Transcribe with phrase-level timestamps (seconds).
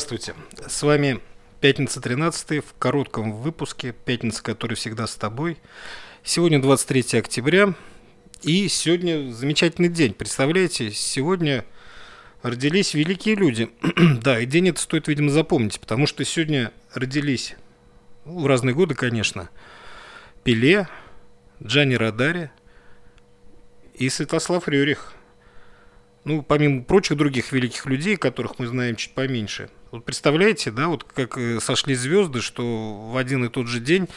[0.00, 0.34] Здравствуйте.
[0.66, 1.20] С вами
[1.60, 3.92] Пятница 13 в коротком выпуске.
[3.92, 5.58] Пятница, который всегда с тобой.
[6.24, 7.74] Сегодня 23 октября.
[8.40, 10.14] И сегодня замечательный день.
[10.14, 11.66] Представляете, сегодня
[12.40, 13.68] родились великие люди.
[14.22, 17.56] да, и день это стоит, видимо, запомнить, потому что сегодня родились,
[18.24, 19.50] ну, в разные годы, конечно,
[20.44, 20.88] Пеле,
[21.62, 22.50] Джани Радари
[23.92, 25.12] и Святослав Рюрих–
[26.24, 29.70] ну, помимо прочих других великих людей, которых мы знаем чуть поменьше.
[29.90, 34.08] Вот представляете, да, вот как э, сошли звезды, что в один и тот же день,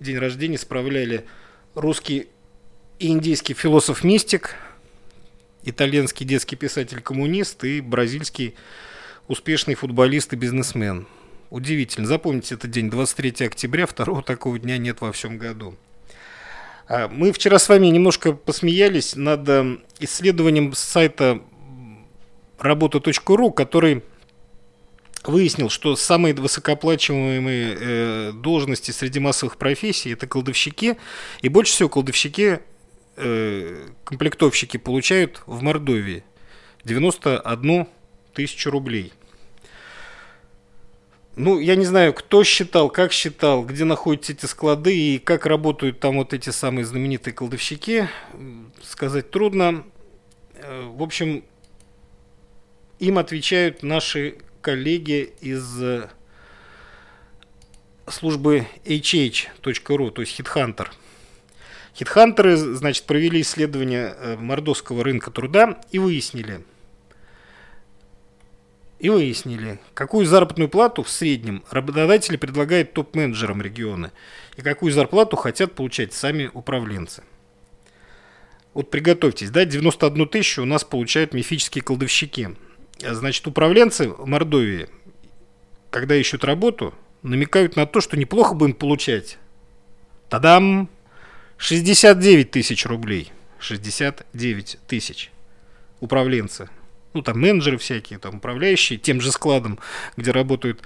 [0.00, 1.26] день рождения, справляли
[1.74, 2.28] русский
[2.98, 4.54] и индийский философ-мистик,
[5.64, 8.54] итальянский детский писатель-коммунист и бразильский
[9.28, 11.06] успешный футболист и бизнесмен.
[11.50, 12.06] Удивительно.
[12.06, 15.76] Запомните этот день, 23 октября, второго такого дня нет во всем году.
[16.88, 21.42] А, мы вчера с вами немножко посмеялись над э, исследованием сайта
[22.58, 24.02] работа.ру, который
[25.28, 30.96] выяснил, что самые высокооплачиваемые э, должности среди массовых профессий это колдовщики,
[31.42, 32.60] и больше всего колдовщики,
[33.16, 36.24] э, комплектовщики получают в Мордовии
[36.84, 37.86] 91
[38.34, 39.12] тысячу рублей.
[41.36, 46.00] Ну, я не знаю, кто считал, как считал, где находятся эти склады и как работают
[46.00, 48.08] там вот эти самые знаменитые кладовщики,
[48.82, 49.84] сказать трудно.
[50.54, 51.44] Э, в общем,
[52.98, 56.08] им отвечают наши коллеги из э,
[58.06, 60.88] службы hh.ru, то есть HeadHunter.
[61.94, 66.64] Хитхантеры, значит, провели исследование э, мордовского рынка труда и выяснили–
[68.98, 74.12] и выяснили, какую заработную плату в среднем работодатели предлагают топ-менеджерам региона
[74.56, 77.22] и какую зарплату хотят получать сами управленцы.
[78.74, 82.56] Вот приготовьтесь, да, 91 тысячу у нас получают мифические колдовщики.
[83.00, 84.88] Значит, управленцы Мордовии,
[85.90, 89.38] когда ищут работу, намекают на то, что неплохо бы им получать.
[90.28, 90.88] Тадам!
[91.56, 93.32] 69 тысяч рублей.
[93.58, 95.30] 69 тысяч.
[96.00, 96.68] Управленцы
[97.18, 99.78] ну, там менеджеры всякие, там управляющие тем же складом,
[100.16, 100.82] где работают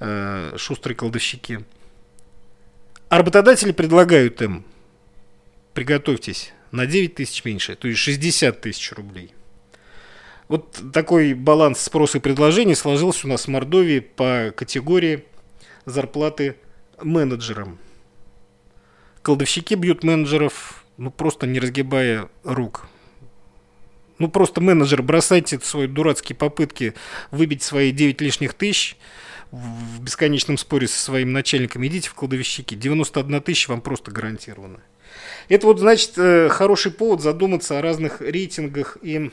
[0.00, 1.64] э, шустрые колдовщики.
[3.08, 4.64] А работодатели предлагают им,
[5.74, 9.32] приготовьтесь, на 9 тысяч меньше, то есть 60 тысяч рублей.
[10.52, 15.24] Вот такой баланс спроса и предложений сложился у нас в Мордовии по категории
[15.86, 16.56] зарплаты
[17.00, 17.78] менеджерам.
[19.22, 22.86] Колдовщики бьют менеджеров, ну, просто не разгибая рук.
[24.18, 26.92] Ну, просто менеджер, бросайте свои дурацкие попытки
[27.30, 28.98] выбить свои 9 лишних тысяч
[29.52, 31.86] в бесконечном споре со своим начальником.
[31.86, 32.74] Идите в кладовищики.
[32.74, 34.80] 91 тысяча вам просто гарантировано.
[35.48, 39.30] Это вот, значит, э, хороший повод задуматься о разных рейтингах и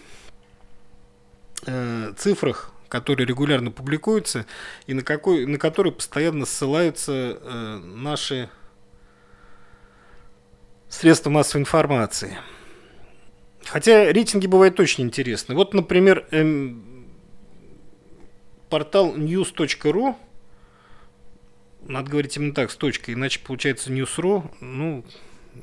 [1.66, 4.46] э, цифрах, которые регулярно публикуются
[4.88, 8.50] и на, какой, на которые постоянно ссылаются э, наши
[10.90, 12.38] средства массовой информации.
[13.66, 15.54] Хотя рейтинги бывают очень интересны.
[15.54, 17.06] Вот, например, эм,
[18.70, 20.16] портал news.ru,
[21.82, 25.06] надо говорить именно так, с точкой, иначе получается news.ru, ну,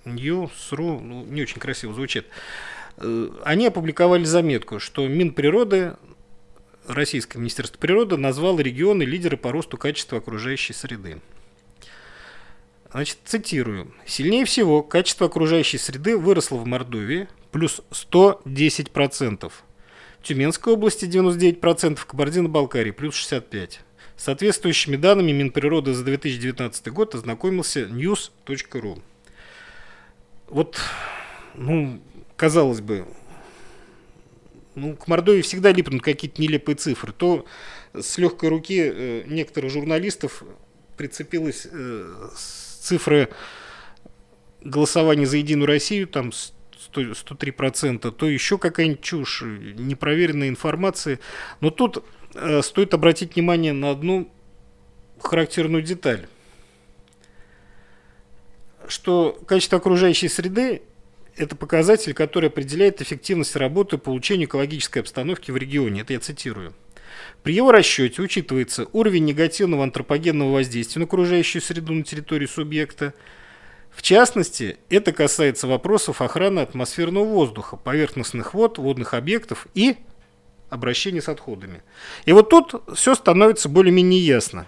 [0.05, 2.27] news.ru, ну, не очень красиво звучит.
[2.99, 5.97] Э, они опубликовали заметку, что Минприроды,
[6.87, 11.21] Российское Министерство природы назвало регионы лидеры по росту качества окружающей среды.
[12.91, 13.93] Значит, цитирую.
[14.07, 19.53] Сильнее всего качество окружающей среды выросло в Мордовии, плюс 110%.
[20.21, 23.79] В Тюменской области 99%, в Кабардино-Балкарии плюс 65%.
[24.17, 29.03] С соответствующими данными Минприроды за 2019 год ознакомился news.ru.
[30.49, 30.81] Вот,
[31.55, 32.01] ну,
[32.37, 33.07] казалось бы,
[34.75, 37.13] ну, к Мордовии всегда липнут какие-то нелепые цифры.
[37.13, 37.47] То
[37.95, 40.43] с легкой руки э, некоторых журналистов
[40.97, 43.31] прицепилась э, цифры
[44.63, 46.31] голосования за Единую Россию, там
[46.93, 51.21] 103%, то еще какая-нибудь чушь, непроверенная информация.
[51.61, 54.31] Но тут э, стоит обратить внимание на одну
[55.21, 56.27] характерную деталь,
[58.89, 60.83] что качество окружающей среды–
[61.37, 66.03] это показатель, который определяет эффективность работы по улучшению экологической обстановки в регионе.
[66.03, 66.75] Это я цитирую.
[67.43, 73.15] При его расчете учитывается уровень негативного антропогенного воздействия на окружающую среду на территории субъекта–
[73.97, 79.97] в частности, это касается вопросов охраны атмосферного воздуха, поверхностных вод, водных объектов и
[80.69, 81.83] обращения с отходами.
[82.27, 84.67] И вот тут все становится более-менее ясно.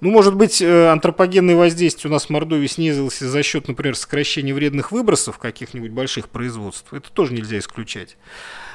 [0.00, 4.52] Ну, может быть, э, антропогенное воздействие у нас в Мордовии снизилось за счет, например, сокращения
[4.52, 6.92] вредных выбросов каких-нибудь больших производств.
[6.92, 8.16] Это тоже нельзя исключать.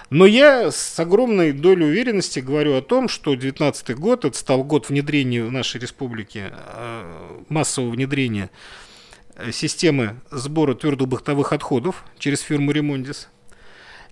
[0.10, 4.90] Но я с огромной долей уверенности говорю о том, что 2019 год это стал год
[4.90, 8.50] внедрения в нашей республике, э, массового внедрения
[9.36, 13.30] э, системы сбора твердобытовых отходов через фирму Ремондис.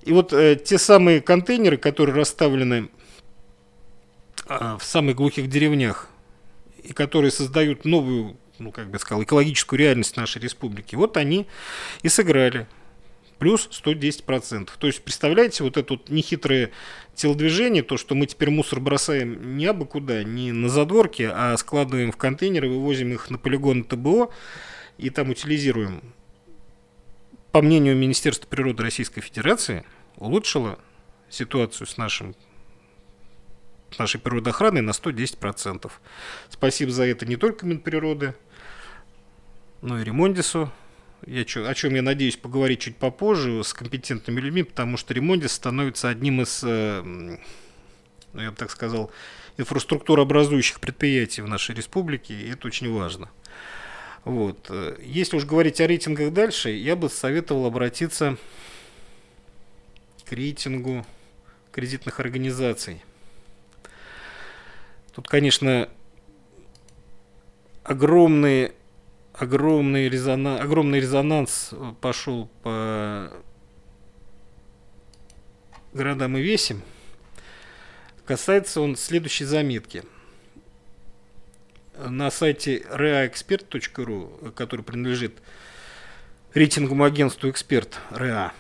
[0.04, 2.90] И вот э, те самые контейнеры, которые расставлены
[4.48, 6.10] э, в самых глухих деревнях
[6.88, 11.48] и которые создают новую, ну, как бы сказал, экологическую реальность нашей республики, вот они
[12.02, 12.68] и сыграли
[13.40, 14.70] плюс 110%.
[14.80, 16.72] То есть, представляете, вот это вот нехитрое
[17.14, 22.12] телодвижение, то, что мы теперь мусор бросаем не абы куда, не на задворке, а складываем
[22.12, 24.32] в контейнеры, вывозим их на полигон ТБО
[24.98, 26.02] и там утилизируем.
[27.52, 29.84] По мнению Министерства природы Российской Федерации,
[30.16, 30.80] улучшило
[31.30, 32.36] ситуацию с нашим
[33.98, 35.92] нашей природоохраной на 110%.
[36.50, 38.36] Спасибо за это не только Минприроды,
[39.82, 40.72] но и Ремондису,
[41.26, 46.10] я, о чем я надеюсь поговорить чуть попозже с компетентными людьми, потому что Ремондис становится
[46.10, 49.12] одним из, э, ну, я бы так сказал,
[49.58, 53.30] инфраструктурообразующих предприятий в нашей республике, и это очень важно.
[54.24, 54.70] Вот.
[55.02, 58.38] Если уж говорить о рейтингах дальше, я бы советовал обратиться
[60.26, 61.06] к рейтингу
[61.72, 63.02] кредитных организаций.
[65.18, 65.90] Тут, конечно,
[67.84, 68.76] огромные
[69.34, 71.72] огромный резонанс, огромный резонанс
[72.02, 73.34] пошел по
[75.92, 76.84] городам и весим.
[78.28, 80.04] Касается он следующей заметки.
[81.98, 85.42] На сайте reaexpert.ru, который принадлежит
[86.54, 88.54] рейтинговому агентству «Эксперт» РЕА,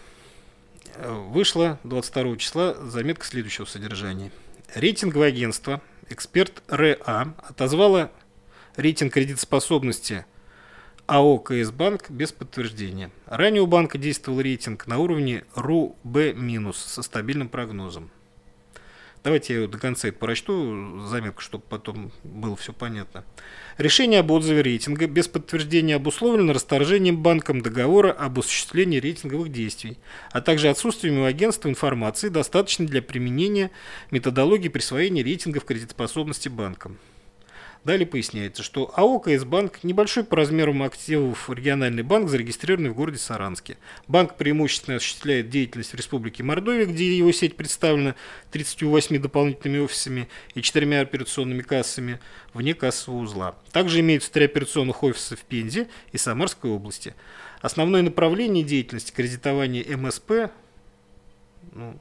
[1.05, 4.31] вышла 22 числа заметка следующего содержания.
[4.73, 8.11] Рейтинговое агентство «Эксперт РЕА» отозвало
[8.75, 10.25] рейтинг кредитоспособности–
[11.07, 13.11] АО КС Банк без подтверждения.
[13.27, 18.11] Ранее у банка действовал рейтинг на уровне РУБ- со стабильным прогнозом.
[19.27, 23.25] Давайте я до конца это прочту, заметку, чтобы потом было все понятно.
[23.77, 29.97] Решение об отзыве рейтинга без подтверждения обусловлено расторжением банком договора об осуществлении рейтинговых действий,
[30.31, 33.69] а также отсутствием у агентства информации, достаточной для применения
[34.11, 36.97] методологии присвоения рейтингов кредитоспособности банкам.
[37.87, 43.17] Далее поясняется, что АО КС Банк небольшой по размерам активов региональный банк, зарегистрированный в городе
[43.17, 43.77] Саранске.
[44.09, 48.15] Банк преимущественно осуществляет деятельность в Республике Мордовия, где его сеть представлена
[48.51, 52.19] 38 дополнительными офисами и четырьмя операционными кассами
[52.53, 53.55] вне кассового узла.
[53.71, 57.15] Также имеются три операционных офиса в Пензе и Самарской области.
[57.61, 60.51] Основное направление деятельности кредитования МСП
[61.71, 61.97] ну,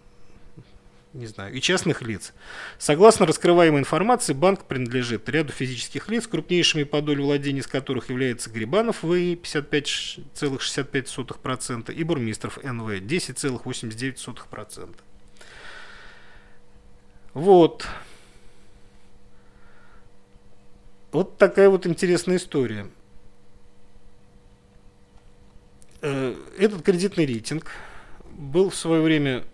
[1.16, 2.32] не знаю, и частных лиц.
[2.78, 8.48] Согласно раскрываемой информации, банк принадлежит ряду физических лиц, крупнейшими по доле владений из которых является
[8.50, 14.96] Грибанов ВИ 55,65% и Бурмистров НВ 10,89%.
[17.34, 17.86] Вот.
[21.12, 22.88] Вот такая вот интересная история.
[26.02, 27.70] Э, этот кредитный рейтинг
[28.36, 29.44] был в свое время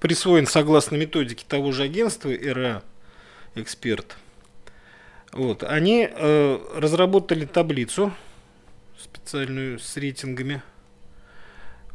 [0.00, 2.82] присвоен согласно методике того же агентства РА
[3.54, 4.16] «Эксперт».
[5.32, 8.12] Вот, они э, разработали таблицу
[8.98, 10.62] специальную с рейтингами.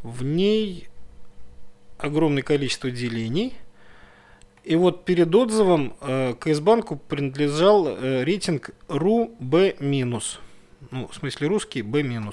[0.04, 0.88] В ней
[1.98, 3.56] огромное количество делений.
[4.64, 9.78] И вот перед отзывом э, КС-банку принадлежал э, рейтинг РУ-Б-.
[10.92, 12.32] Ну, в смысле русский Б-.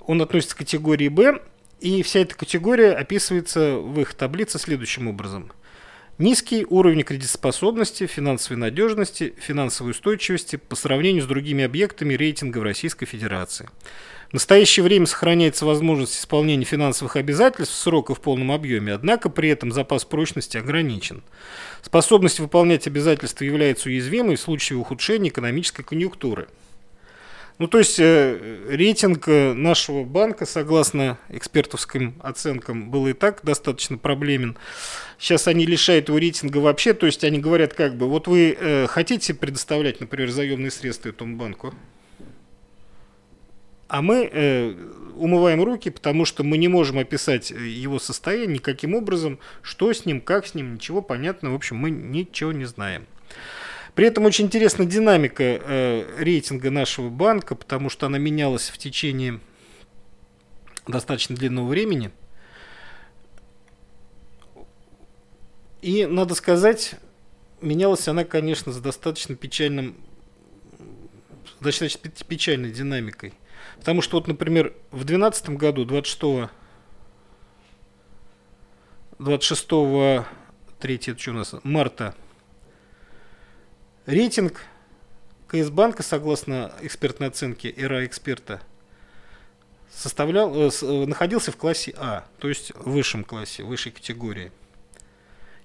[0.00, 1.40] Он относится к категории Б
[1.84, 5.52] и вся эта категория описывается в их таблице следующим образом.
[6.16, 13.04] Низкий уровень кредитоспособности, финансовой надежности, финансовой устойчивости по сравнению с другими объектами рейтинга в Российской
[13.04, 13.68] Федерации.
[14.30, 19.28] В настоящее время сохраняется возможность исполнения финансовых обязательств в срок и в полном объеме, однако
[19.28, 21.22] при этом запас прочности ограничен.
[21.82, 26.48] Способность выполнять обязательства является уязвимой в случае ухудшения экономической конъюнктуры–
[27.58, 33.96] ну, то есть э, рейтинг э, нашего банка, согласно экспертовским оценкам, был и так достаточно
[33.96, 34.56] проблемен.
[35.18, 38.86] Сейчас они лишают его рейтинга вообще, то есть они говорят как бы, вот вы э,
[38.88, 41.72] хотите предоставлять, например, заемные средства этому банку,
[43.86, 44.74] а мы э,
[45.14, 50.04] умываем руки, потому что мы не можем описать э, его состояние никаким образом, что с
[50.04, 53.06] ним, как с ним, ничего понятно, в общем, мы ничего не знаем.
[53.94, 59.40] При этом очень интересна динамика э, рейтинга нашего банка, потому что она менялась в течение
[60.88, 62.10] достаточно длинного времени.
[65.80, 66.96] И, надо сказать,
[67.60, 69.96] менялась она, конечно, с достаточно печальным,
[71.60, 73.32] достаточно печальной динамикой.
[73.78, 76.50] Потому что, вот, например, в 2012 году, 26
[79.20, 79.68] 26
[80.80, 82.14] 3 это что у нас, марта
[84.06, 84.60] рейтинг
[85.46, 88.60] КС банка, согласно экспертной оценке ЭРА эксперта,
[89.90, 94.50] составлял, э, э, находился в классе А, то есть в высшем классе, высшей категории.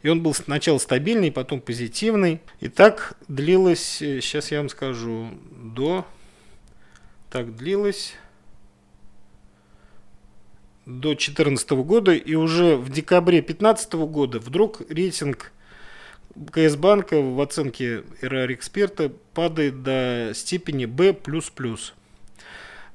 [0.01, 2.41] И он был сначала стабильный, потом позитивный.
[2.61, 6.05] И так длилось, сейчас я вам скажу, до...
[7.29, 8.13] Так длилось
[10.85, 12.13] до 2014 года.
[12.13, 15.51] И уже в декабре 2015 года вдруг рейтинг
[16.51, 21.15] КС банка в оценке РР эксперта падает до степени B++.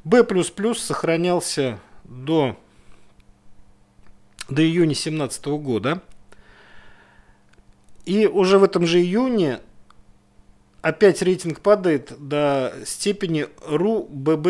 [0.04, 0.24] B++
[0.74, 2.56] сохранялся до,
[4.48, 6.02] до июня 2017 года.
[8.04, 9.60] И уже в этом же июне
[10.82, 14.48] опять рейтинг падает до степени РУ ББ.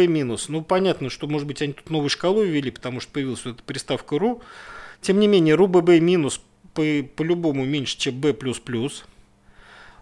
[0.49, 3.63] Ну, понятно, что, может быть, они тут новую шкалу ввели, потому что появилась вот эта
[3.63, 4.43] приставка РУ.
[5.01, 5.91] Тем не менее, РУ ББ
[6.75, 8.35] по-любому по меньше, чем Б++.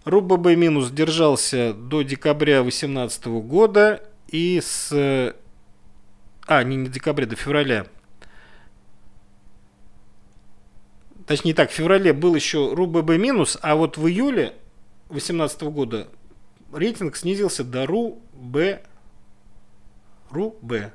[0.05, 5.35] РУ ББ минус держался до декабря 2018 года и с...
[6.47, 7.87] А, не, не декабря, до февраля
[11.27, 14.55] точнее так, в феврале был еще РУ-ББ минус, а вот в июле
[15.09, 16.09] 2018 года
[16.73, 18.83] рейтинг снизился до РУ-Б,
[20.31, 20.93] РУ-Б,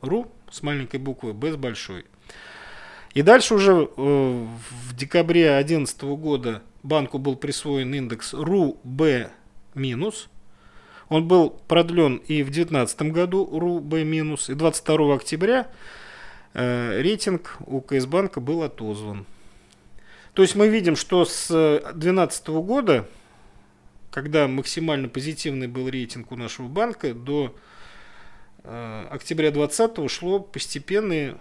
[0.00, 2.04] РУ с маленькой буквы, Б с большой.
[3.14, 9.30] И дальше уже э, в декабре 2011 года банку был присвоен индекс РУ-Б.
[11.08, 15.68] Он был продлен и в 2019 году РУ-Б и 22 октября
[16.54, 19.26] э, рейтинг у КС банка был отозван.
[20.32, 23.06] То есть мы видим, что с 2012 года,
[24.10, 27.54] когда максимально позитивный был рейтинг у нашего банка, до
[28.64, 31.36] э, октября 2020 шло постепенное,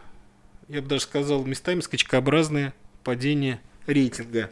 [0.72, 2.74] я бы даже сказал, местами скачкообразное
[3.04, 4.50] падение рейтинга.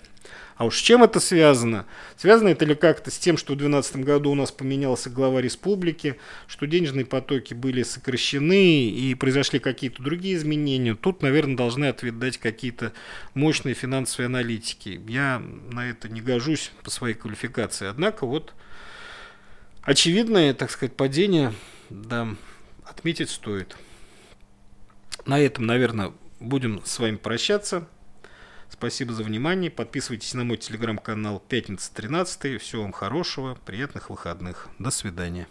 [0.58, 1.86] А уж с чем это связано?
[2.18, 6.20] Связано это ли как-то с тем, что в 2012 году у нас поменялся глава республики,
[6.48, 10.96] что денежные потоки были сокращены и произошли какие-то другие изменения?
[10.96, 12.92] Тут, наверное, должны ответ какие-то
[13.34, 15.02] мощные финансовые аналитики.
[15.08, 17.88] Я на это не гожусь по своей квалификации.
[17.88, 18.54] Однако вот
[19.84, 21.54] очевидное, так сказать, падение,
[21.90, 22.28] да,
[22.84, 23.78] отметить стоит.
[25.26, 27.88] На этом, наверное, будем с вами прощаться.
[28.70, 29.72] Спасибо за внимание.
[29.72, 32.62] Подписывайтесь на мой телеграм-канал Пятница 13.
[32.62, 34.70] Всего вам хорошего, приятных выходных.
[34.78, 35.48] До свидания.